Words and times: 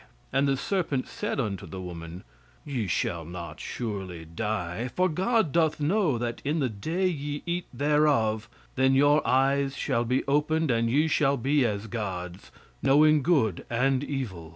And 0.33 0.47
the 0.47 0.57
serpent 0.57 1.07
said 1.07 1.39
unto 1.39 1.67
the 1.67 1.79
woman, 1.79 2.23
Ye 2.65 2.87
shall 2.87 3.23
not 3.23 3.59
surely 3.59 4.25
die. 4.25 4.89
For 4.95 5.07
God 5.07 5.51
doth 5.51 5.79
know 5.79 6.17
that 6.17 6.41
in 6.43 6.57
the 6.57 6.69
day 6.69 7.07
ye 7.07 7.43
eat 7.45 7.67
thereof, 7.71 8.49
then 8.73 8.95
your 8.95 9.21
eyes 9.27 9.77
shall 9.77 10.03
be 10.03 10.23
opened 10.27 10.71
and 10.71 10.89
ye 10.89 11.07
shall 11.07 11.37
be 11.37 11.63
as 11.67 11.85
gods, 11.85 12.49
knowing 12.81 13.21
good 13.21 13.63
and 13.69 14.03
evil. 14.03 14.49